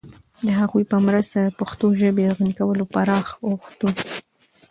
[0.47, 3.95] د هغوی په مرسته د پښتو ژبې د غني کولو پراخ اوښتون